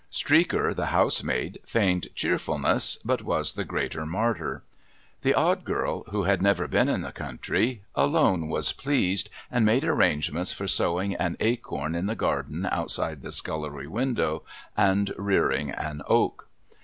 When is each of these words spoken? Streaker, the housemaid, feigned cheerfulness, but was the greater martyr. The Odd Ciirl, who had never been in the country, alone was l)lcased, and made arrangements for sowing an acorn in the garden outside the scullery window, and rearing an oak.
Streaker, 0.11 0.75
the 0.75 0.87
housemaid, 0.87 1.59
feigned 1.63 2.07
cheerfulness, 2.15 2.97
but 3.05 3.21
was 3.21 3.53
the 3.53 3.63
greater 3.63 4.03
martyr. 4.03 4.63
The 5.21 5.35
Odd 5.35 5.63
Ciirl, 5.63 6.09
who 6.09 6.23
had 6.23 6.41
never 6.41 6.67
been 6.67 6.89
in 6.89 7.01
the 7.03 7.11
country, 7.11 7.83
alone 7.93 8.47
was 8.47 8.73
l)lcased, 8.73 9.27
and 9.51 9.63
made 9.63 9.83
arrangements 9.83 10.51
for 10.51 10.65
sowing 10.67 11.13
an 11.17 11.37
acorn 11.39 11.93
in 11.93 12.07
the 12.07 12.15
garden 12.15 12.67
outside 12.71 13.21
the 13.21 13.31
scullery 13.31 13.85
window, 13.85 14.41
and 14.75 15.13
rearing 15.19 15.69
an 15.69 16.01
oak. 16.07 16.47